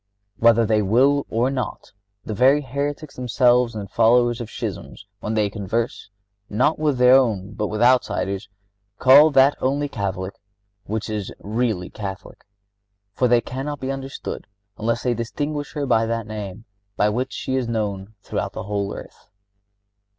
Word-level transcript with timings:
Whether 0.37 0.65
they 0.65 0.81
will 0.81 1.19
it 1.19 1.25
or 1.29 1.51
not 1.51 1.91
the 2.25 2.33
very 2.33 2.63
heretics 2.63 3.15
themselves 3.17 3.75
and 3.75 3.87
followers 3.87 4.41
of 4.41 4.49
schism, 4.49 4.95
when 5.19 5.35
they 5.35 5.47
converse, 5.47 6.09
not 6.49 6.79
with 6.79 6.97
their 6.97 7.13
own 7.13 7.53
but 7.53 7.67
with 7.67 7.83
outsiders, 7.83 8.49
call 8.97 9.29
that 9.29 9.55
only 9.61 9.87
Catholic 9.87 10.33
which 10.85 11.07
is 11.07 11.31
really 11.37 11.91
Catholic. 11.91 12.39
For 13.13 13.27
they 13.27 13.41
cannot 13.41 13.79
be 13.79 13.91
understood 13.91 14.47
unless 14.75 15.03
they 15.03 15.13
distinguish 15.13 15.73
her 15.73 15.85
by 15.85 16.07
that 16.07 16.25
name, 16.25 16.65
by 16.97 17.09
which 17.09 17.31
she 17.31 17.55
is 17.55 17.67
known 17.67 18.15
throughout 18.23 18.53
the 18.53 18.63
whole 18.63 18.95
earth." 18.95 19.27